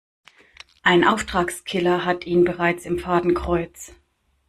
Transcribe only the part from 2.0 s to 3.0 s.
hat ihn bereits im